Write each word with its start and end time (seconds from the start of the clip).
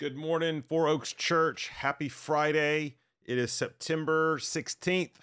Good 0.00 0.16
morning, 0.16 0.60
Four 0.60 0.88
Oaks 0.88 1.12
Church. 1.12 1.68
Happy 1.68 2.08
Friday. 2.08 2.96
It 3.24 3.38
is 3.38 3.52
September 3.52 4.38
16th, 4.38 5.18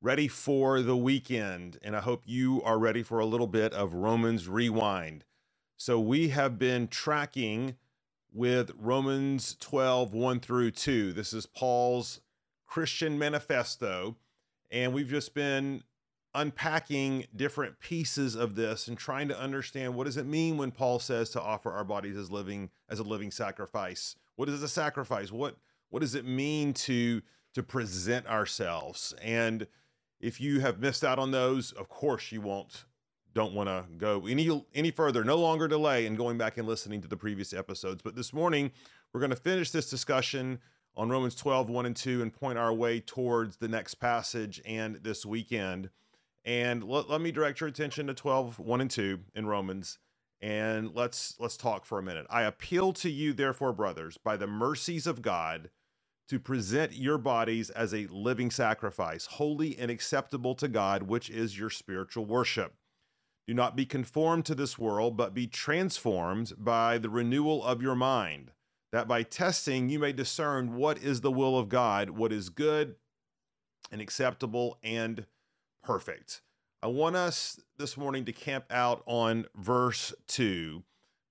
ready 0.00 0.26
for 0.26 0.80
the 0.80 0.96
weekend. 0.96 1.78
And 1.82 1.94
I 1.94 2.00
hope 2.00 2.22
you 2.24 2.62
are 2.62 2.78
ready 2.78 3.02
for 3.02 3.18
a 3.18 3.26
little 3.26 3.46
bit 3.46 3.74
of 3.74 3.92
Romans 3.92 4.48
Rewind. 4.48 5.26
So, 5.76 6.00
we 6.00 6.30
have 6.30 6.58
been 6.58 6.88
tracking 6.88 7.76
with 8.32 8.70
Romans 8.78 9.54
12, 9.60 10.14
1 10.14 10.40
through 10.40 10.70
2. 10.70 11.12
This 11.12 11.34
is 11.34 11.44
Paul's 11.44 12.22
Christian 12.66 13.18
manifesto. 13.18 14.16
And 14.70 14.94
we've 14.94 15.10
just 15.10 15.34
been 15.34 15.82
unpacking 16.34 17.26
different 17.34 17.80
pieces 17.80 18.34
of 18.34 18.54
this 18.54 18.86
and 18.86 18.96
trying 18.96 19.28
to 19.28 19.38
understand 19.38 19.94
what 19.94 20.04
does 20.04 20.16
it 20.16 20.26
mean 20.26 20.56
when 20.56 20.70
Paul 20.70 20.98
says 20.98 21.30
to 21.30 21.40
offer 21.40 21.72
our 21.72 21.84
bodies 21.84 22.16
as 22.16 22.30
living 22.30 22.70
as 22.88 22.98
a 22.98 23.02
living 23.02 23.30
sacrifice? 23.30 24.16
What 24.36 24.48
is 24.48 24.62
a 24.62 24.68
sacrifice? 24.68 25.32
What 25.32 25.56
what 25.90 26.00
does 26.00 26.14
it 26.14 26.24
mean 26.24 26.72
to 26.74 27.22
to 27.54 27.62
present 27.62 28.26
ourselves? 28.26 29.14
And 29.22 29.66
if 30.20 30.40
you 30.40 30.60
have 30.60 30.78
missed 30.78 31.02
out 31.02 31.18
on 31.18 31.30
those, 31.30 31.72
of 31.72 31.88
course 31.88 32.30
you 32.30 32.40
won't 32.40 32.84
don't 33.34 33.54
want 33.54 33.68
to 33.68 33.84
go 33.96 34.26
any 34.26 34.64
any 34.74 34.90
further. 34.90 35.24
No 35.24 35.36
longer 35.36 35.68
delay 35.68 36.06
in 36.06 36.14
going 36.14 36.38
back 36.38 36.58
and 36.58 36.66
listening 36.66 37.00
to 37.02 37.08
the 37.08 37.16
previous 37.16 37.52
episodes. 37.52 38.02
But 38.02 38.14
this 38.14 38.32
morning 38.32 38.70
we're 39.12 39.20
going 39.20 39.30
to 39.30 39.36
finish 39.36 39.70
this 39.70 39.90
discussion 39.90 40.60
on 40.96 41.08
Romans 41.08 41.34
12, 41.34 41.68
1 41.70 41.86
and 41.86 41.96
2, 41.96 42.22
and 42.22 42.32
point 42.32 42.58
our 42.58 42.72
way 42.72 43.00
towards 43.00 43.56
the 43.56 43.68
next 43.68 43.94
passage 43.94 44.60
and 44.64 44.96
this 44.96 45.24
weekend. 45.24 45.90
And 46.44 46.84
let, 46.84 47.10
let 47.10 47.20
me 47.20 47.32
direct 47.32 47.60
your 47.60 47.68
attention 47.68 48.06
to 48.06 48.14
12, 48.14 48.58
1 48.58 48.80
and 48.80 48.90
2 48.90 49.20
in 49.34 49.46
Romans. 49.46 49.98
And 50.40 50.94
let's 50.94 51.36
let's 51.38 51.58
talk 51.58 51.84
for 51.84 51.98
a 51.98 52.02
minute. 52.02 52.26
I 52.30 52.42
appeal 52.42 52.94
to 52.94 53.10
you, 53.10 53.34
therefore, 53.34 53.74
brothers, 53.74 54.16
by 54.16 54.38
the 54.38 54.46
mercies 54.46 55.06
of 55.06 55.20
God, 55.20 55.68
to 56.28 56.38
present 56.38 56.94
your 56.94 57.18
bodies 57.18 57.68
as 57.68 57.92
a 57.92 58.06
living 58.06 58.50
sacrifice, 58.50 59.26
holy 59.26 59.76
and 59.78 59.90
acceptable 59.90 60.54
to 60.54 60.68
God, 60.68 61.02
which 61.02 61.28
is 61.28 61.58
your 61.58 61.68
spiritual 61.68 62.24
worship. 62.24 62.74
Do 63.46 63.54
not 63.54 63.76
be 63.76 63.84
conformed 63.84 64.46
to 64.46 64.54
this 64.54 64.78
world, 64.78 65.16
but 65.16 65.34
be 65.34 65.46
transformed 65.46 66.52
by 66.56 66.98
the 66.98 67.10
renewal 67.10 67.64
of 67.64 67.82
your 67.82 67.96
mind, 67.96 68.52
that 68.92 69.08
by 69.08 69.24
testing 69.24 69.90
you 69.90 69.98
may 69.98 70.12
discern 70.12 70.76
what 70.76 70.98
is 70.98 71.20
the 71.20 71.32
will 71.32 71.58
of 71.58 71.68
God, 71.68 72.10
what 72.10 72.32
is 72.32 72.48
good 72.48 72.94
and 73.90 74.00
acceptable 74.00 74.78
and 74.82 75.26
perfect. 75.82 76.42
I 76.82 76.86
want 76.86 77.16
us 77.16 77.60
this 77.78 77.96
morning 77.96 78.24
to 78.24 78.32
camp 78.32 78.64
out 78.70 79.02
on 79.06 79.46
verse 79.54 80.14
2 80.28 80.82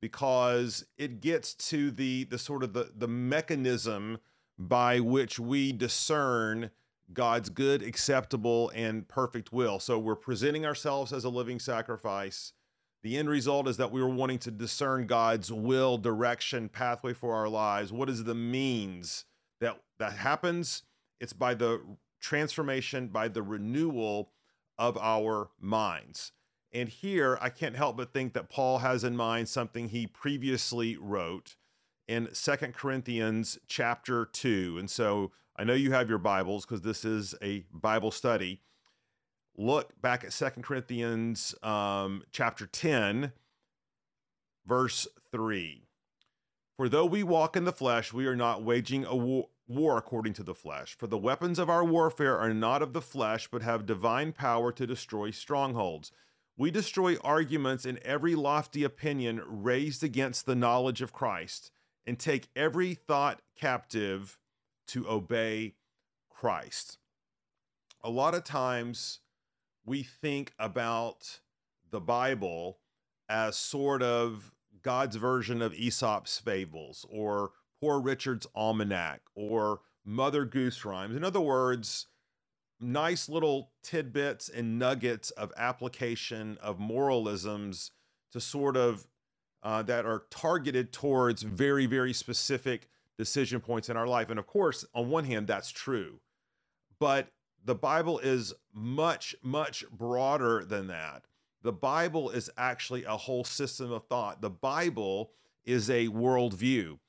because 0.02 0.86
it 0.98 1.22
gets 1.22 1.54
to 1.56 1.92
the 1.92 2.26
the 2.26 2.38
sort 2.38 2.64
of 2.64 2.74
the 2.74 2.92
the 2.96 3.08
mechanism 3.08 4.20
by 4.58 5.00
which 5.00 5.40
we 5.40 5.72
discern 5.72 6.70
God's 7.14 7.50
good, 7.50 7.82
acceptable 7.82 8.72
and 8.76 9.08
perfect 9.08 9.52
will. 9.52 9.80
So 9.80 9.98
we're 9.98 10.16
presenting 10.16 10.66
ourselves 10.66 11.12
as 11.12 11.24
a 11.24 11.30
living 11.30 11.60
sacrifice. 11.60 12.54
The 13.02 13.18
end 13.18 13.30
result 13.30 13.68
is 13.68 13.78
that 13.78 13.92
we 13.92 14.02
were 14.02 14.10
wanting 14.10 14.40
to 14.40 14.52
discern 14.52 15.08
God's 15.08 15.52
will, 15.52 15.98
direction, 15.98 16.68
pathway 16.70 17.14
for 17.14 17.34
our 17.34 17.48
lives. 17.48 17.92
What 17.92 18.10
is 18.10 18.26
the 18.26 18.36
means 18.36 19.26
that 19.62 19.80
that 20.00 20.14
happens? 20.14 20.84
It's 21.20 21.34
by 21.34 21.54
the 21.54 21.82
transformation, 22.20 23.08
by 23.08 23.30
the 23.30 23.42
renewal 23.42 24.32
of 24.80 24.98
our 24.98 25.52
minds. 25.60 26.32
And 26.72 26.90
here, 26.90 27.38
I 27.42 27.50
can't 27.50 27.76
help 27.76 27.98
but 27.98 28.14
think 28.14 28.34
that 28.34 28.50
Paul 28.50 28.80
has 28.80 29.04
in 29.04 29.16
mind 29.16 29.50
something 29.50 29.90
he 29.90 30.08
previously 30.08 30.98
wrote 30.98 31.56
in 32.08 32.34
Second 32.34 32.74
Corinthians 32.74 33.60
chapter 33.68 34.26
2. 34.26 34.78
And 34.80 34.90
so 34.90 35.32
I 35.56 35.64
know 35.64 35.74
you 35.74 35.92
have 35.92 36.10
your 36.10 36.18
Bibles 36.18 36.66
because 36.66 36.82
this 36.82 37.04
is 37.04 37.36
a 37.42 37.66
Bible 37.72 38.12
study. 38.12 38.62
Look 39.58 40.00
back 40.02 40.24
at 40.24 40.32
Second 40.32 40.64
Corinthians 40.64 41.54
um, 41.62 42.24
chapter 42.32 42.66
10, 42.66 43.34
verse 44.66 45.08
3. 45.32 45.84
For 46.78 46.88
though 46.88 47.06
we 47.06 47.24
walk 47.24 47.58
in 47.58 47.66
the 47.66 47.74
flesh, 47.74 48.14
we 48.14 48.26
are 48.26 48.38
not 48.38 48.64
waging 48.64 49.04
a 49.04 49.16
war, 49.16 49.50
war 49.70 49.98
according 49.98 50.34
to 50.34 50.44
the 50.44 50.56
flesh. 50.56 50.98
For 50.98 51.08
the 51.08 51.18
weapons 51.18 51.60
of 51.60 51.70
our 51.70 51.86
warfare 51.86 52.38
are 52.38 52.54
not 52.54 52.82
of 52.82 52.92
the 52.92 53.02
flesh, 53.02 53.48
but 53.50 53.62
have 53.62 53.86
divine 53.86 54.34
power 54.34 54.72
to 54.72 54.88
destroy 54.88 55.32
strongholds. 55.32 56.12
We 56.58 56.72
destroy 56.72 57.16
arguments 57.18 57.86
and 57.86 58.00
every 58.00 58.36
lofty 58.36 58.84
opinion 58.84 59.42
raised 59.46 60.04
against 60.04 60.46
the 60.46 60.56
knowledge 60.56 61.02
of 61.02 61.14
Christ, 61.14 61.72
and 62.06 62.18
take 62.18 62.50
every 62.56 62.96
thought 62.96 63.42
captive 63.56 64.40
to 64.88 65.08
obey 65.08 65.76
Christ. 66.30 66.98
A 68.04 68.10
lot 68.10 68.34
of 68.34 68.44
times 68.44 69.20
we 69.86 70.04
think 70.04 70.54
about 70.58 71.42
the 71.92 72.02
Bible 72.02 72.80
as 73.30 73.56
sort 73.56 74.02
of 74.02 74.52
God's 74.82 75.18
version 75.18 75.62
of 75.62 75.74
Aesop's 75.74 76.40
fables 76.40 77.06
or 77.10 77.52
Poor 77.82 78.00
Richard's 78.00 78.48
Almanac 78.56 79.22
or 79.36 79.82
Mother 80.06 80.46
Goose 80.46 80.84
Rhymes. 80.84 81.16
In 81.16 81.24
other 81.24 81.42
words, 81.42 82.08
nice 82.80 83.30
little 83.30 83.72
tidbits 83.84 84.50
and 84.50 84.80
nuggets 84.80 85.32
of 85.32 85.52
application 85.58 86.58
of 86.62 86.80
moralisms 86.80 87.92
to 88.32 88.40
sort 88.40 88.78
of 88.78 89.08
uh, 89.64 89.82
that 89.84 90.06
are 90.06 90.24
targeted 90.30 90.92
towards 90.94 91.42
very, 91.44 91.86
very 91.86 92.14
specific 92.14 92.88
decision 93.18 93.60
points 93.60 93.90
in 93.90 93.98
our 93.98 94.08
life. 94.08 94.30
And 94.30 94.40
of 94.40 94.48
course, 94.48 94.86
on 94.94 95.10
one 95.10 95.26
hand, 95.26 95.48
that's 95.48 95.72
true. 95.72 96.20
But 97.00 97.28
the 97.66 97.76
Bible 97.76 98.20
is 98.20 98.54
much, 98.74 99.36
much 99.44 99.84
broader 99.92 100.64
than 100.64 100.88
that. 100.88 101.24
The 101.62 101.74
Bible 101.74 102.30
is 102.30 102.50
actually 102.58 103.04
a 103.04 103.18
whole 103.18 103.44
system 103.44 103.92
of 103.92 104.06
thought. 104.06 104.42
The 104.42 104.50
Bible 104.50 105.32
is 105.66 105.90
a 105.90 106.08
worldview. 106.08 107.00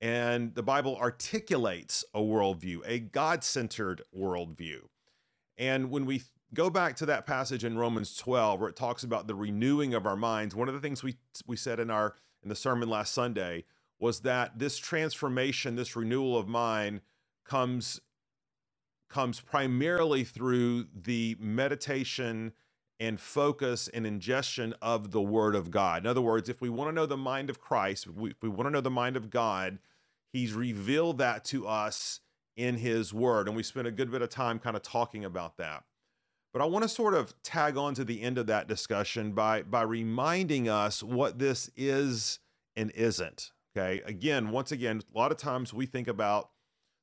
And 0.00 0.54
the 0.54 0.62
Bible 0.62 0.96
articulates 0.96 2.04
a 2.14 2.20
worldview, 2.20 2.82
a 2.86 3.00
God 3.00 3.42
centered 3.42 4.02
worldview. 4.16 4.82
And 5.56 5.90
when 5.90 6.06
we 6.06 6.22
go 6.54 6.70
back 6.70 6.96
to 6.96 7.06
that 7.06 7.26
passage 7.26 7.64
in 7.64 7.76
Romans 7.76 8.16
12, 8.16 8.60
where 8.60 8.68
it 8.68 8.76
talks 8.76 9.02
about 9.02 9.26
the 9.26 9.34
renewing 9.34 9.94
of 9.94 10.06
our 10.06 10.16
minds, 10.16 10.54
one 10.54 10.68
of 10.68 10.74
the 10.74 10.80
things 10.80 11.02
we, 11.02 11.16
we 11.46 11.56
said 11.56 11.80
in 11.80 11.90
our 11.90 12.14
in 12.42 12.48
the 12.48 12.54
sermon 12.54 12.88
last 12.88 13.12
Sunday 13.12 13.64
was 13.98 14.20
that 14.20 14.58
this 14.58 14.78
transformation, 14.78 15.74
this 15.74 15.96
renewal 15.96 16.38
of 16.38 16.46
mind 16.46 17.00
comes 17.44 18.00
comes 19.08 19.40
primarily 19.40 20.22
through 20.22 20.86
the 20.94 21.34
meditation 21.40 22.52
and 23.00 23.20
focus 23.20 23.88
and 23.88 24.06
ingestion 24.06 24.74
of 24.82 25.12
the 25.12 25.20
Word 25.20 25.54
of 25.54 25.70
God. 25.70 26.02
In 26.02 26.06
other 26.08 26.20
words, 26.20 26.48
if 26.48 26.60
we 26.60 26.68
want 26.68 26.88
to 26.88 26.94
know 26.94 27.06
the 27.06 27.16
mind 27.16 27.48
of 27.50 27.60
Christ, 27.60 28.08
we, 28.08 28.34
we 28.42 28.48
want 28.48 28.66
to 28.66 28.70
know 28.70 28.80
the 28.80 28.90
mind 28.90 29.16
of 29.16 29.30
God, 29.30 29.78
He's 30.32 30.52
revealed 30.52 31.18
that 31.18 31.44
to 31.46 31.66
us 31.66 32.20
in 32.56 32.76
His 32.76 33.14
Word. 33.14 33.46
And 33.46 33.56
we 33.56 33.62
spent 33.62 33.86
a 33.86 33.92
good 33.92 34.10
bit 34.10 34.22
of 34.22 34.28
time 34.30 34.58
kind 34.58 34.76
of 34.76 34.82
talking 34.82 35.24
about 35.24 35.56
that. 35.58 35.84
But 36.52 36.62
I 36.62 36.64
want 36.64 36.82
to 36.82 36.88
sort 36.88 37.14
of 37.14 37.40
tag 37.42 37.76
on 37.76 37.94
to 37.94 38.04
the 38.04 38.22
end 38.22 38.36
of 38.36 38.46
that 38.46 38.66
discussion 38.66 39.32
by, 39.32 39.62
by 39.62 39.82
reminding 39.82 40.68
us 40.68 41.02
what 41.02 41.38
this 41.38 41.70
is 41.76 42.40
and 42.74 42.90
isn't. 42.92 43.52
Okay. 43.76 44.02
Again, 44.06 44.50
once 44.50 44.72
again, 44.72 45.02
a 45.14 45.18
lot 45.18 45.30
of 45.30 45.38
times 45.38 45.72
we 45.72 45.86
think 45.86 46.08
about 46.08 46.50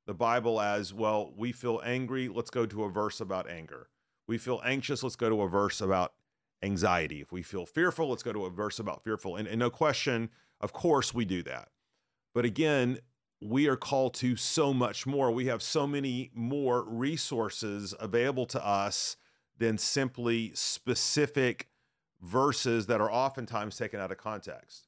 the 0.07 0.13
Bible 0.13 0.59
as 0.59 0.94
well, 0.94 1.31
we 1.35 1.51
feel 1.51 1.81
angry, 1.83 2.27
let's 2.27 2.50
go 2.51 2.66
to 2.66 2.83
a 2.83 2.89
verse 2.89 3.19
about 3.22 3.50
anger 3.50 3.88
we 4.28 4.38
feel 4.38 4.62
anxious, 4.66 5.03
let's 5.03 5.16
go 5.16 5.30
to 5.30 5.41
a 5.41 5.47
verse 5.47 5.81
about 5.81 6.13
anxiety. 6.62 7.22
If 7.22 7.31
we 7.31 7.44
feel 7.44 7.66
fearful, 7.66 8.09
let's 8.09 8.24
go 8.24 8.34
to 8.34 8.46
a 8.46 8.50
verse 8.50 8.80
about 8.80 9.03
fearful. 9.03 9.36
And, 9.36 9.47
and 9.47 9.59
no 9.59 9.69
question, 9.69 10.30
of 10.62 10.74
course, 10.74 11.13
we 11.13 11.25
do 11.25 11.44
that. 11.44 11.69
But 12.34 12.46
again, 12.46 13.00
we 13.42 13.68
are 13.68 13.75
called 13.75 14.13
to 14.16 14.36
so 14.36 14.74
much 14.74 15.06
more. 15.06 15.31
We 15.31 15.45
have 15.45 15.62
so 15.62 15.86
many 15.86 16.31
more 16.33 16.83
resources 16.83 17.94
available 18.00 18.45
to 18.48 18.66
us 18.66 19.18
than 19.57 19.77
simply 19.77 20.51
specific 20.54 21.69
verses 22.21 22.88
that 22.88 23.01
are 23.01 23.12
oftentimes 23.12 23.78
taken 23.78 24.00
out 24.00 24.12
of 24.12 24.18
context. 24.18 24.88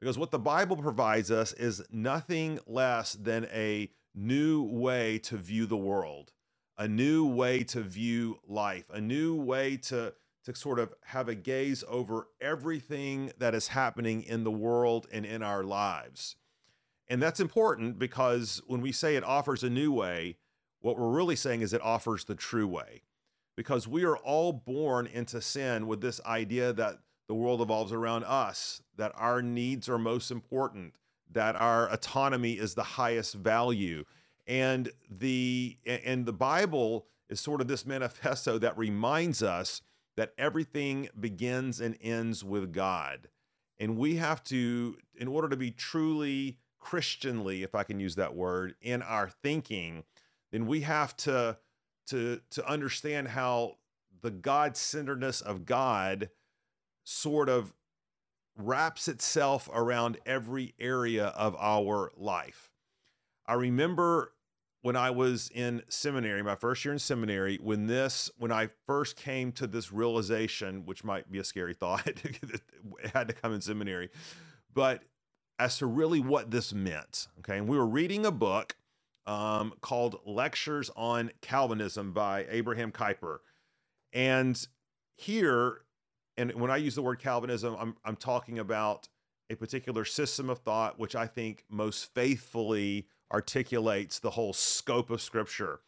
Because 0.00 0.16
what 0.16 0.30
the 0.30 0.38
Bible 0.38 0.76
provides 0.76 1.30
us 1.30 1.52
is 1.52 1.82
nothing 1.90 2.60
less 2.66 3.14
than 3.14 3.46
a 3.46 3.90
new 4.14 4.62
way 4.62 5.18
to 5.18 5.36
view 5.36 5.66
the 5.66 5.76
world 5.76 6.32
a 6.78 6.88
new 6.88 7.26
way 7.26 7.64
to 7.64 7.82
view 7.82 8.38
life, 8.46 8.84
a 8.90 9.00
new 9.00 9.34
way 9.34 9.76
to 9.76 10.14
to 10.44 10.54
sort 10.54 10.78
of 10.78 10.94
have 11.04 11.28
a 11.28 11.34
gaze 11.34 11.84
over 11.88 12.28
everything 12.40 13.30
that 13.38 13.54
is 13.54 13.68
happening 13.68 14.22
in 14.22 14.44
the 14.44 14.50
world 14.50 15.06
and 15.12 15.26
in 15.26 15.42
our 15.42 15.62
lives. 15.62 16.36
And 17.06 17.20
that's 17.22 17.40
important 17.40 17.98
because 17.98 18.62
when 18.66 18.80
we 18.80 18.90
say 18.90 19.16
it 19.16 19.24
offers 19.24 19.62
a 19.62 19.68
new 19.68 19.92
way, 19.92 20.36
what 20.80 20.98
we're 20.98 21.10
really 21.10 21.36
saying 21.36 21.60
is 21.60 21.74
it 21.74 21.82
offers 21.82 22.24
the 22.24 22.34
true 22.34 22.66
way. 22.66 23.02
Because 23.56 23.86
we 23.86 24.04
are 24.04 24.16
all 24.16 24.52
born 24.54 25.06
into 25.06 25.42
sin 25.42 25.86
with 25.86 26.00
this 26.00 26.20
idea 26.24 26.72
that 26.72 27.00
the 27.26 27.34
world 27.34 27.60
evolves 27.60 27.92
around 27.92 28.24
us, 28.24 28.80
that 28.96 29.12
our 29.16 29.42
needs 29.42 29.88
are 29.88 29.98
most 29.98 30.30
important, 30.30 30.94
that 31.30 31.56
our 31.56 31.90
autonomy 31.92 32.54
is 32.54 32.74
the 32.74 32.82
highest 32.82 33.34
value. 33.34 34.04
And 34.48 34.90
the 35.10 35.76
and 35.86 36.24
the 36.26 36.32
Bible 36.32 37.06
is 37.28 37.38
sort 37.38 37.60
of 37.60 37.68
this 37.68 37.84
manifesto 37.84 38.58
that 38.58 38.78
reminds 38.78 39.42
us 39.42 39.82
that 40.16 40.32
everything 40.38 41.10
begins 41.20 41.80
and 41.80 41.96
ends 42.00 42.42
with 42.42 42.72
God. 42.72 43.28
And 43.78 43.98
we 43.98 44.16
have 44.16 44.42
to, 44.44 44.96
in 45.14 45.28
order 45.28 45.48
to 45.50 45.56
be 45.56 45.70
truly 45.70 46.56
Christianly, 46.80 47.62
if 47.62 47.74
I 47.74 47.82
can 47.84 48.00
use 48.00 48.16
that 48.16 48.34
word, 48.34 48.74
in 48.80 49.02
our 49.02 49.28
thinking, 49.28 50.04
then 50.50 50.66
we 50.66 50.80
have 50.80 51.14
to 51.18 51.58
to 52.06 52.40
to 52.50 52.66
understand 52.66 53.28
how 53.28 53.76
the 54.22 54.30
God-centeredness 54.30 55.42
of 55.42 55.66
God 55.66 56.30
sort 57.04 57.48
of 57.48 57.74
wraps 58.56 59.08
itself 59.08 59.68
around 59.72 60.18
every 60.24 60.74
area 60.80 61.26
of 61.26 61.54
our 61.60 62.10
life. 62.16 62.72
I 63.46 63.54
remember 63.54 64.32
when 64.82 64.96
I 64.96 65.10
was 65.10 65.50
in 65.54 65.82
seminary, 65.88 66.42
my 66.42 66.54
first 66.54 66.84
year 66.84 66.92
in 66.92 66.98
seminary, 66.98 67.58
when 67.60 67.86
this, 67.86 68.30
when 68.38 68.52
I 68.52 68.68
first 68.86 69.16
came 69.16 69.52
to 69.52 69.66
this 69.66 69.92
realization, 69.92 70.86
which 70.86 71.02
might 71.02 71.30
be 71.30 71.38
a 71.38 71.44
scary 71.44 71.74
thought, 71.74 72.06
it 72.06 72.62
had 73.12 73.28
to 73.28 73.34
come 73.34 73.52
in 73.52 73.60
seminary, 73.60 74.10
but 74.72 75.02
as 75.58 75.78
to 75.78 75.86
really 75.86 76.20
what 76.20 76.50
this 76.50 76.72
meant. 76.72 77.26
Okay. 77.40 77.58
And 77.58 77.68
we 77.68 77.76
were 77.76 77.86
reading 77.86 78.24
a 78.24 78.30
book 78.30 78.76
um, 79.26 79.74
called 79.80 80.20
Lectures 80.24 80.90
on 80.96 81.32
Calvinism 81.42 82.12
by 82.12 82.46
Abraham 82.48 82.92
Kuyper. 82.92 83.38
And 84.12 84.66
here, 85.16 85.82
and 86.36 86.52
when 86.54 86.70
I 86.70 86.76
use 86.76 86.94
the 86.94 87.02
word 87.02 87.18
Calvinism, 87.18 87.76
I'm, 87.78 87.96
I'm 88.04 88.16
talking 88.16 88.58
about 88.58 89.08
a 89.50 89.56
particular 89.56 90.04
system 90.04 90.48
of 90.48 90.60
thought, 90.60 90.98
which 90.98 91.16
I 91.16 91.26
think 91.26 91.64
most 91.68 92.14
faithfully 92.14 93.06
articulates 93.32 94.18
the 94.18 94.30
whole 94.30 94.52
scope 94.52 95.10
of 95.10 95.20
Scripture. 95.20 95.80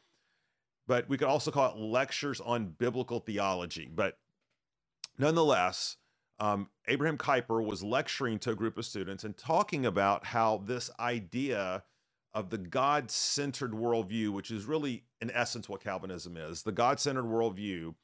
But 0.87 1.09
we 1.09 1.17
could 1.17 1.29
also 1.29 1.51
call 1.51 1.73
it 1.73 1.79
lectures 1.79 2.41
on 2.41 2.75
biblical 2.79 3.21
theology. 3.21 3.89
But 3.93 4.19
nonetheless, 5.19 5.97
um, 6.41 6.69
Abraham 6.89 7.19
Kuyper 7.19 7.65
was 7.65 7.83
lecturing 7.83 8.39
to 8.41 8.51
a 8.51 8.55
group 8.55 8.79
of 8.79 8.87
students 8.87 9.25
and 9.25 9.37
talking 9.37 9.87
about 9.87 10.27
how 10.27 10.63
this 10.65 10.91
idea 10.99 11.85
of 12.33 12.51
the 12.51 12.59
God 12.59 13.11
centered 13.11 13.73
worldview, 13.73 14.31
which 14.31 14.51
is 14.51 14.65
really, 14.65 15.05
in 15.21 15.31
essence, 15.31 15.69
what 15.69 15.83
Calvinism 15.83 16.37
is 16.37 16.63
the 16.63 16.73
God 16.73 16.99
centered 16.99 17.25
worldview, 17.25 17.95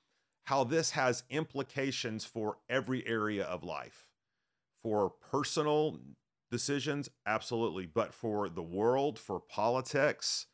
how 0.45 0.65
this 0.65 0.93
has 0.93 1.25
implications 1.31 2.25
for 2.25 2.59
every 2.69 3.07
area 3.07 3.45
of 3.45 3.65
life, 3.65 4.09
for 4.83 5.11
personal 5.11 5.99
decisions, 6.51 7.09
absolutely. 7.27 7.87
But 7.87 8.15
for 8.15 8.49
the 8.49 8.63
world, 8.63 9.19
for 9.19 9.41
politics, 9.41 10.47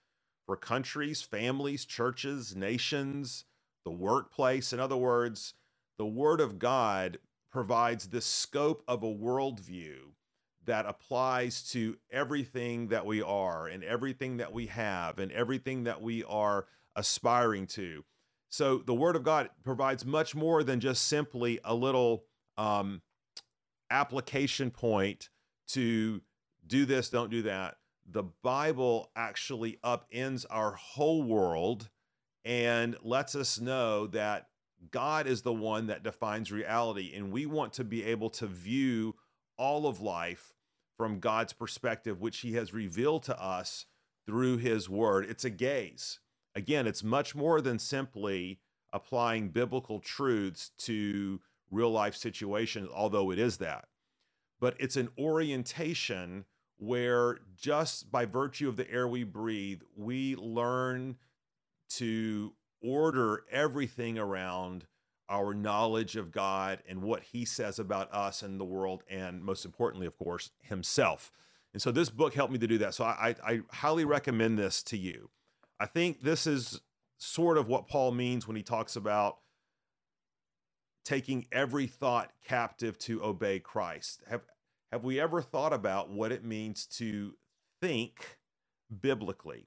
for 0.46 0.56
countries, 0.56 1.22
families, 1.22 1.84
churches, 1.84 2.56
nations, 2.56 3.44
the 3.84 3.90
workplace, 3.90 4.72
in 4.72 4.80
other 4.80 4.96
words, 4.96 5.54
the 5.98 6.06
Word 6.06 6.40
of 6.40 6.58
God 6.58 7.18
provides 7.50 8.08
this 8.08 8.26
scope 8.26 8.82
of 8.88 9.02
a 9.02 9.14
worldview 9.14 9.98
that 10.64 10.86
applies 10.86 11.62
to 11.70 11.96
everything 12.10 12.88
that 12.88 13.04
we 13.04 13.20
are 13.20 13.66
and 13.66 13.82
everything 13.84 14.36
that 14.36 14.52
we 14.52 14.66
have 14.66 15.18
and 15.18 15.32
everything 15.32 15.84
that 15.84 16.00
we 16.00 16.24
are 16.24 16.66
aspiring 16.96 17.66
to. 17.66 18.04
So 18.48 18.78
the 18.78 18.94
Word 18.94 19.16
of 19.16 19.22
God 19.22 19.50
provides 19.64 20.04
much 20.04 20.34
more 20.34 20.62
than 20.62 20.80
just 20.80 21.06
simply 21.08 21.58
a 21.64 21.74
little 21.74 22.24
um, 22.56 23.02
application 23.90 24.70
point 24.70 25.30
to 25.72 26.20
do 26.66 26.84
this, 26.84 27.08
don't 27.10 27.30
do 27.30 27.42
that. 27.42 27.76
The 28.10 28.24
Bible 28.42 29.10
actually 29.14 29.78
upends 29.84 30.44
our 30.50 30.72
whole 30.72 31.22
world 31.22 31.88
and 32.44 32.96
lets 33.02 33.34
us 33.34 33.60
know 33.60 34.06
that 34.08 34.48
God 34.90 35.26
is 35.26 35.42
the 35.42 35.52
one 35.52 35.86
that 35.86 36.02
defines 36.02 36.50
reality. 36.50 37.12
And 37.14 37.32
we 37.32 37.46
want 37.46 37.72
to 37.74 37.84
be 37.84 38.04
able 38.04 38.30
to 38.30 38.46
view 38.46 39.14
all 39.56 39.86
of 39.86 40.00
life 40.00 40.52
from 40.96 41.20
God's 41.20 41.52
perspective, 41.52 42.20
which 42.20 42.40
He 42.40 42.54
has 42.54 42.74
revealed 42.74 43.22
to 43.24 43.40
us 43.40 43.86
through 44.26 44.58
His 44.58 44.88
Word. 44.88 45.26
It's 45.28 45.44
a 45.44 45.50
gaze. 45.50 46.18
Again, 46.54 46.86
it's 46.86 47.04
much 47.04 47.34
more 47.34 47.60
than 47.60 47.78
simply 47.78 48.60
applying 48.92 49.48
biblical 49.48 50.00
truths 50.00 50.70
to 50.78 51.40
real 51.70 51.90
life 51.90 52.14
situations, 52.14 52.88
although 52.92 53.30
it 53.30 53.38
is 53.38 53.56
that 53.58 53.86
but 54.62 54.76
it's 54.78 54.94
an 54.94 55.08
orientation 55.18 56.44
where 56.76 57.40
just 57.60 58.12
by 58.12 58.24
virtue 58.24 58.68
of 58.68 58.76
the 58.76 58.88
air 58.88 59.08
we 59.08 59.24
breathe, 59.24 59.82
we 59.96 60.36
learn 60.36 61.16
to 61.90 62.52
order 62.80 63.42
everything 63.50 64.20
around 64.20 64.86
our 65.28 65.52
knowledge 65.52 66.14
of 66.14 66.30
God 66.30 66.78
and 66.88 67.02
what 67.02 67.24
he 67.24 67.44
says 67.44 67.80
about 67.80 68.14
us 68.14 68.42
and 68.42 68.60
the 68.60 68.64
world, 68.64 69.02
and 69.10 69.42
most 69.42 69.64
importantly, 69.64 70.06
of 70.06 70.16
course, 70.16 70.52
himself. 70.60 71.32
And 71.72 71.82
so 71.82 71.90
this 71.90 72.08
book 72.08 72.32
helped 72.32 72.52
me 72.52 72.58
to 72.60 72.66
do 72.68 72.78
that. 72.78 72.94
So 72.94 73.02
I, 73.02 73.34
I, 73.44 73.62
highly 73.72 74.04
recommend 74.04 74.60
this 74.60 74.80
to 74.84 74.96
you. 74.96 75.30
I 75.80 75.86
think 75.86 76.22
this 76.22 76.46
is 76.46 76.80
sort 77.18 77.58
of 77.58 77.66
what 77.66 77.88
Paul 77.88 78.12
means 78.12 78.46
when 78.46 78.56
he 78.56 78.62
talks 78.62 78.94
about 78.94 79.38
taking 81.04 81.46
every 81.50 81.88
thought 81.88 82.30
captive 82.46 82.96
to 83.00 83.24
obey 83.24 83.58
Christ. 83.58 84.22
Have 84.28 84.42
have 84.92 85.04
we 85.04 85.18
ever 85.18 85.40
thought 85.40 85.72
about 85.72 86.10
what 86.10 86.30
it 86.30 86.44
means 86.44 86.86
to 86.86 87.34
think 87.80 88.38
biblically? 89.00 89.66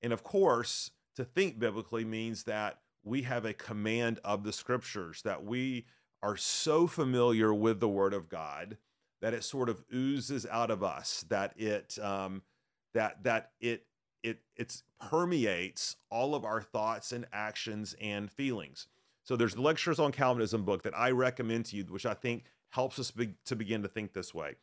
And 0.00 0.12
of 0.12 0.22
course, 0.22 0.92
to 1.16 1.24
think 1.24 1.58
biblically 1.58 2.04
means 2.04 2.44
that 2.44 2.78
we 3.04 3.22
have 3.22 3.44
a 3.44 3.52
command 3.52 4.20
of 4.24 4.44
the 4.44 4.52
scriptures, 4.52 5.22
that 5.22 5.44
we 5.44 5.84
are 6.22 6.36
so 6.36 6.86
familiar 6.86 7.52
with 7.52 7.80
the 7.80 7.88
word 7.88 8.14
of 8.14 8.28
God 8.28 8.78
that 9.20 9.34
it 9.34 9.44
sort 9.44 9.68
of 9.68 9.84
oozes 9.92 10.46
out 10.50 10.70
of 10.70 10.82
us, 10.82 11.24
that 11.28 11.52
it 11.56 11.98
um, 12.00 12.42
that 12.94 13.24
that 13.24 13.50
it 13.60 13.86
it 14.22 14.38
it's 14.56 14.84
permeates 15.00 15.96
all 16.10 16.34
of 16.36 16.44
our 16.44 16.62
thoughts 16.62 17.10
and 17.10 17.26
actions 17.32 17.96
and 18.00 18.30
feelings. 18.30 18.86
So 19.24 19.36
there's 19.36 19.58
lectures 19.58 19.98
on 19.98 20.12
Calvinism 20.12 20.64
book 20.64 20.82
that 20.82 20.96
I 20.96 21.10
recommend 21.10 21.66
to 21.66 21.76
you, 21.76 21.84
which 21.84 22.06
I 22.06 22.14
think 22.14 22.44
helps 22.72 22.98
us 22.98 23.10
be, 23.10 23.34
to 23.44 23.54
begin 23.54 23.82
to 23.82 23.88
think 23.88 24.12
this 24.12 24.34
way. 24.34 24.56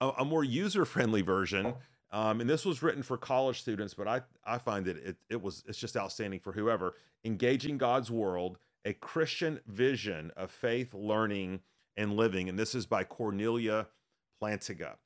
A, 0.00 0.10
a 0.18 0.24
more 0.24 0.44
user 0.44 0.84
friendly 0.84 1.22
version, 1.22 1.74
um, 2.12 2.40
and 2.40 2.48
this 2.48 2.64
was 2.64 2.82
written 2.82 3.02
for 3.02 3.16
college 3.16 3.60
students, 3.60 3.94
but 3.94 4.06
I, 4.06 4.20
I 4.44 4.58
find 4.58 4.84
that 4.86 4.96
it, 4.98 5.16
it 5.28 5.42
was 5.42 5.64
it's 5.66 5.78
just 5.78 5.96
outstanding 5.96 6.40
for 6.40 6.52
whoever 6.52 6.94
engaging 7.24 7.78
God's 7.78 8.10
world, 8.10 8.58
a 8.84 8.92
Christian 8.92 9.60
vision 9.66 10.30
of 10.36 10.50
faith, 10.50 10.94
learning, 10.94 11.60
and 11.96 12.16
living. 12.16 12.48
And 12.48 12.58
this 12.58 12.74
is 12.74 12.86
by 12.86 13.04
Cornelia 13.04 13.88
Plantinga. 14.40 14.96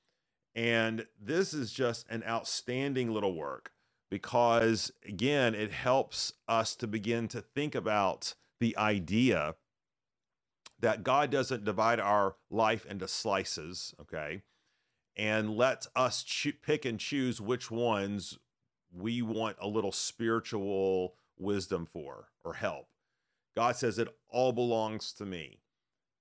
And 0.54 1.06
this 1.20 1.54
is 1.54 1.72
just 1.72 2.06
an 2.10 2.24
outstanding 2.28 3.12
little 3.12 3.34
work 3.34 3.70
because, 4.10 4.92
again, 5.08 5.54
it 5.54 5.70
helps 5.70 6.32
us 6.48 6.74
to 6.76 6.88
begin 6.88 7.28
to 7.28 7.40
think 7.40 7.74
about 7.74 8.34
the 8.58 8.76
idea 8.76 9.54
that 10.80 11.02
God 11.02 11.30
doesn't 11.30 11.64
divide 11.64 12.00
our 12.00 12.36
life 12.50 12.86
into 12.86 13.06
slices, 13.06 13.94
okay? 14.00 14.42
And 15.16 15.56
let 15.56 15.86
us 15.94 16.22
cho- 16.22 16.52
pick 16.62 16.84
and 16.84 16.98
choose 16.98 17.40
which 17.40 17.70
ones 17.70 18.38
we 18.92 19.22
want 19.22 19.56
a 19.60 19.68
little 19.68 19.92
spiritual 19.92 21.14
wisdom 21.38 21.86
for 21.86 22.28
or 22.44 22.54
help. 22.54 22.88
God 23.56 23.76
says 23.76 23.98
it 23.98 24.08
all 24.28 24.52
belongs 24.52 25.12
to 25.14 25.26
me. 25.26 25.60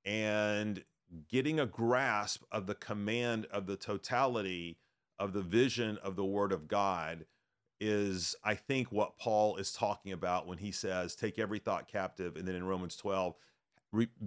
And 0.05 0.83
getting 1.27 1.59
a 1.59 1.65
grasp 1.65 2.43
of 2.51 2.65
the 2.67 2.75
command 2.75 3.47
of 3.51 3.65
the 3.65 3.77
totality 3.77 4.77
of 5.17 5.33
the 5.33 5.41
vision 5.41 5.97
of 6.03 6.15
the 6.15 6.25
Word 6.25 6.51
of 6.51 6.67
God 6.67 7.25
is, 7.79 8.35
I 8.43 8.55
think, 8.55 8.91
what 8.91 9.17
Paul 9.17 9.55
is 9.57 9.71
talking 9.71 10.11
about 10.11 10.47
when 10.47 10.57
he 10.57 10.71
says, 10.71 11.15
take 11.15 11.39
every 11.39 11.59
thought 11.59 11.87
captive. 11.87 12.35
And 12.35 12.47
then 12.47 12.55
in 12.55 12.65
Romans 12.65 12.95
12, 12.95 13.35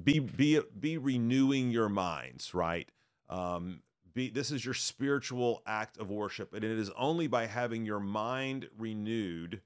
be, 0.04 0.18
be, 0.18 0.60
be 0.78 0.98
renewing 0.98 1.70
your 1.70 1.88
minds, 1.88 2.54
right? 2.54 2.88
Um, 3.28 3.80
be, 4.14 4.28
this 4.28 4.50
is 4.50 4.64
your 4.64 4.74
spiritual 4.74 5.62
act 5.66 5.98
of 5.98 6.10
worship. 6.10 6.54
And 6.54 6.64
it 6.64 6.78
is 6.78 6.90
only 6.96 7.26
by 7.26 7.46
having 7.46 7.86
your 7.86 8.00
mind 8.00 8.68
renewed 8.76 9.60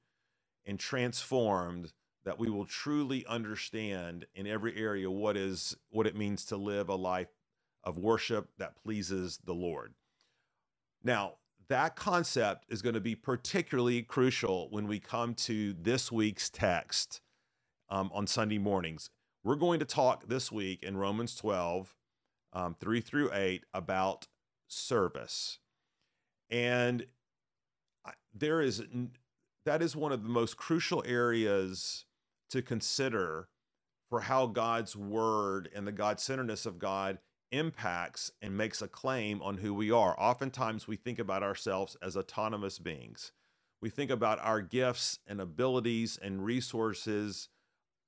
and 0.64 0.78
transformed 0.78 1.92
that 2.24 2.38
we 2.38 2.50
will 2.50 2.66
truly 2.66 3.24
understand 3.26 4.26
in 4.34 4.46
every 4.46 4.76
area 4.76 5.10
what 5.10 5.36
is 5.36 5.76
what 5.90 6.06
it 6.06 6.16
means 6.16 6.44
to 6.46 6.56
live 6.56 6.88
a 6.88 6.94
life 6.94 7.28
of 7.84 7.96
worship 7.98 8.48
that 8.58 8.76
pleases 8.82 9.38
the 9.44 9.54
Lord. 9.54 9.94
Now, 11.04 11.34
that 11.68 11.96
concept 11.96 12.66
is 12.68 12.82
going 12.82 12.94
to 12.94 13.00
be 13.00 13.14
particularly 13.14 14.02
crucial 14.02 14.68
when 14.70 14.88
we 14.88 14.98
come 14.98 15.34
to 15.34 15.72
this 15.72 16.10
week's 16.10 16.50
text 16.50 17.20
um, 17.88 18.10
on 18.12 18.26
Sunday 18.26 18.58
mornings. 18.58 19.10
We're 19.46 19.54
going 19.54 19.78
to 19.78 19.84
talk 19.86 20.26
this 20.26 20.50
week 20.50 20.82
in 20.82 20.96
Romans 20.96 21.36
12, 21.36 21.94
um, 22.52 22.74
3 22.80 23.00
through 23.00 23.30
8, 23.32 23.62
about 23.72 24.26
service. 24.66 25.60
And 26.50 27.06
there 28.34 28.60
is 28.60 28.82
that 29.64 29.82
is 29.82 29.94
one 29.94 30.10
of 30.10 30.24
the 30.24 30.28
most 30.28 30.56
crucial 30.56 31.04
areas 31.06 32.06
to 32.50 32.60
consider 32.60 33.46
for 34.10 34.22
how 34.22 34.46
God's 34.46 34.96
word 34.96 35.68
and 35.72 35.86
the 35.86 35.92
God 35.92 36.18
centeredness 36.18 36.66
of 36.66 36.80
God 36.80 37.20
impacts 37.52 38.32
and 38.42 38.56
makes 38.56 38.82
a 38.82 38.88
claim 38.88 39.40
on 39.42 39.58
who 39.58 39.72
we 39.72 39.92
are. 39.92 40.16
Oftentimes, 40.18 40.88
we 40.88 40.96
think 40.96 41.20
about 41.20 41.44
ourselves 41.44 41.96
as 42.02 42.16
autonomous 42.16 42.80
beings. 42.80 43.30
We 43.80 43.90
think 43.90 44.10
about 44.10 44.40
our 44.40 44.60
gifts 44.60 45.20
and 45.24 45.40
abilities 45.40 46.18
and 46.20 46.44
resources 46.44 47.48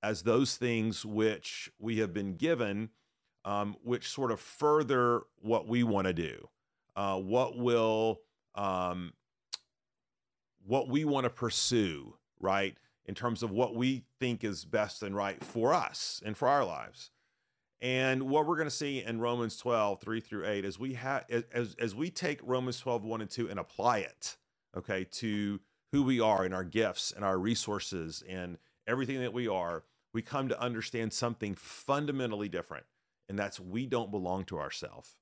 as 0.02 0.22
those 0.22 0.56
things 0.56 1.04
which 1.04 1.70
we 1.78 1.98
have 1.98 2.12
been 2.12 2.36
given, 2.36 2.90
um, 3.44 3.76
which 3.82 4.08
sort 4.08 4.30
of 4.30 4.40
further 4.40 5.22
what 5.40 5.66
we 5.66 5.82
want 5.82 6.06
to 6.06 6.12
do, 6.12 6.48
uh, 6.96 7.18
what 7.18 7.56
will, 7.56 8.20
um, 8.54 9.12
what 10.66 10.88
we 10.88 11.04
want 11.04 11.24
to 11.24 11.30
pursue, 11.30 12.14
right? 12.40 12.76
In 13.06 13.14
terms 13.14 13.42
of 13.42 13.50
what 13.50 13.74
we 13.74 14.04
think 14.20 14.44
is 14.44 14.64
best 14.64 15.02
and 15.02 15.16
right 15.16 15.42
for 15.42 15.72
us 15.72 16.20
and 16.24 16.36
for 16.36 16.46
our 16.46 16.64
lives. 16.64 17.10
And 17.80 18.24
what 18.24 18.46
we're 18.46 18.56
going 18.56 18.68
to 18.68 18.74
see 18.74 19.02
in 19.02 19.20
Romans 19.20 19.56
12, 19.56 20.00
3 20.00 20.20
through 20.20 20.46
8, 20.46 20.64
is 20.64 20.78
we 20.78 20.94
have 20.94 21.24
as, 21.52 21.76
as 21.78 21.94
we 21.94 22.10
take 22.10 22.40
Romans 22.42 22.80
12, 22.80 23.04
1 23.04 23.20
and 23.20 23.30
2 23.30 23.48
and 23.48 23.58
apply 23.58 23.98
it, 23.98 24.36
okay, 24.76 25.04
to 25.12 25.60
who 25.92 26.02
we 26.02 26.20
are 26.20 26.44
and 26.44 26.52
our 26.52 26.64
gifts 26.64 27.12
and 27.12 27.24
our 27.24 27.38
resources 27.38 28.22
and 28.28 28.58
everything 28.88 29.20
that 29.20 29.32
we 29.32 29.46
are, 29.46 29.84
we 30.12 30.22
come 30.22 30.48
to 30.48 30.60
understand 30.60 31.12
something 31.12 31.54
fundamentally 31.54 32.48
different. 32.48 32.86
And 33.28 33.38
that's 33.38 33.60
we 33.60 33.86
don't 33.86 34.10
belong 34.10 34.44
to 34.46 34.58
ourselves. 34.58 35.16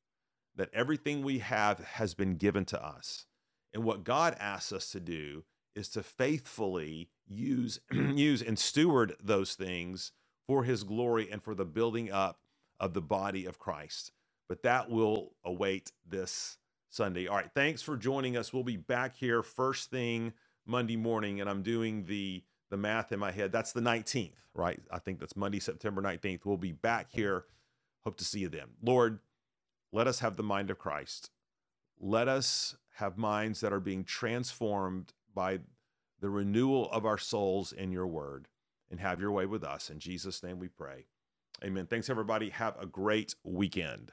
That 0.55 0.71
everything 0.73 1.23
we 1.23 1.41
have 1.41 1.81
has 1.81 2.15
been 2.15 2.37
given 2.37 2.65
to 2.67 2.83
us. 2.85 3.27
And 3.75 3.85
what 3.85 4.05
God 4.05 4.37
asks 4.39 4.73
us 4.73 4.91
to 4.93 5.01
do 5.01 5.45
is 5.75 5.89
to 5.91 6.03
faithfully 6.03 7.11
use 7.27 7.81
use 7.93 8.43
and 8.43 8.59
steward 8.59 9.15
those 9.23 9.55
things 9.55 10.13
for 10.47 10.65
his 10.65 10.85
glory 10.85 11.29
and 11.31 11.43
for 11.43 11.55
the 11.55 11.65
building 11.65 12.11
up 12.11 12.39
of 12.79 12.95
the 12.95 13.03
body 13.03 13.45
of 13.45 13.59
Christ. 13.59 14.13
But 14.49 14.63
that 14.63 14.89
will 14.89 15.33
await 15.45 15.93
this 16.07 16.59
Sunday. 16.89 17.27
All 17.27 17.37
right, 17.37 17.51
thanks 17.55 17.83
for 17.83 17.97
joining 17.97 18.37
us. 18.37 18.53
We'll 18.53 18.63
be 18.63 18.77
back 18.77 19.17
here 19.17 19.43
first 19.43 19.91
thing 19.91 20.33
Monday 20.65 20.97
morning, 20.97 21.41
and 21.41 21.51
I'm 21.51 21.63
doing 21.63 22.05
the 22.05 22.43
the 22.71 22.77
math 22.77 23.13
in 23.13 23.19
my 23.19 23.31
head. 23.31 23.53
That's 23.53 23.73
the 23.73 23.81
19th, 23.81 24.33
right? 24.55 24.81
I 24.91 24.99
think 24.99 25.21
that's 25.21 25.37
Monday, 25.37 25.61
September 25.61 26.03
19th. 26.03 26.45
We'll 26.45 26.57
be 26.57 26.73
back 26.73 27.09
here. 27.11 27.45
Hope 28.05 28.17
to 28.19 28.25
see 28.25 28.41
you 28.41 28.49
then. 28.49 28.69
Lord, 28.83 29.21
let 29.93 30.07
us 30.07 30.21
have 30.21 30.37
the 30.37 30.43
mind 30.43 30.71
of 30.71 30.79
Christ. 30.79 31.31
Let 31.99 32.29
us 32.29 32.77
have 32.97 33.17
minds 33.19 33.61
that 33.61 33.73
are 33.73 33.81
being 33.81 34.05
transformed 34.05 35.13
by 35.35 35.61
the 36.21 36.31
renewal 36.31 36.91
of 36.91 37.05
our 37.05 37.19
souls 37.19 37.73
in 37.73 37.93
your 37.93 38.07
word 38.07 38.49
and 38.91 39.01
have 39.01 39.21
your 39.21 39.33
way 39.33 39.47
with 39.47 39.65
us. 39.65 39.91
In 39.91 39.99
Jesus' 39.99 40.43
name 40.43 40.59
we 40.59 40.69
pray. 40.69 41.07
Amen. 41.65 41.87
Thanks, 41.87 42.11
everybody. 42.11 42.51
Have 42.51 42.77
a 42.81 42.87
great 42.87 43.35
weekend. 43.43 44.13